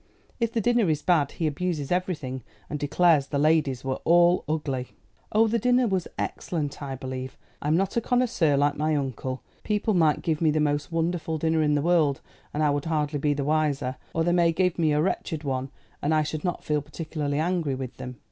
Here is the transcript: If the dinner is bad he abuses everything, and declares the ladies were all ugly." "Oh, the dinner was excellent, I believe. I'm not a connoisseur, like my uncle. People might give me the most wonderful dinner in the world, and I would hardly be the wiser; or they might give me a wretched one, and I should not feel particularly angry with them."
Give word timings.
If 0.39 0.51
the 0.51 0.61
dinner 0.61 0.89
is 0.89 1.03
bad 1.03 1.33
he 1.33 1.45
abuses 1.45 1.91
everything, 1.91 2.41
and 2.71 2.79
declares 2.79 3.27
the 3.27 3.37
ladies 3.37 3.83
were 3.83 3.99
all 4.03 4.43
ugly." 4.49 4.93
"Oh, 5.31 5.45
the 5.47 5.59
dinner 5.59 5.87
was 5.87 6.07
excellent, 6.17 6.81
I 6.81 6.95
believe. 6.95 7.37
I'm 7.61 7.77
not 7.77 7.95
a 7.95 8.01
connoisseur, 8.01 8.57
like 8.57 8.75
my 8.75 8.95
uncle. 8.95 9.43
People 9.61 9.93
might 9.93 10.23
give 10.23 10.41
me 10.41 10.49
the 10.49 10.59
most 10.59 10.91
wonderful 10.91 11.37
dinner 11.37 11.61
in 11.61 11.75
the 11.75 11.83
world, 11.83 12.19
and 12.51 12.63
I 12.63 12.71
would 12.71 12.85
hardly 12.85 13.19
be 13.19 13.35
the 13.35 13.43
wiser; 13.45 13.95
or 14.15 14.23
they 14.23 14.31
might 14.33 14.55
give 14.55 14.79
me 14.79 14.91
a 14.91 14.99
wretched 14.99 15.43
one, 15.43 15.69
and 16.01 16.15
I 16.15 16.23
should 16.23 16.43
not 16.43 16.63
feel 16.63 16.81
particularly 16.81 17.37
angry 17.37 17.75
with 17.75 17.97
them." 17.97 18.17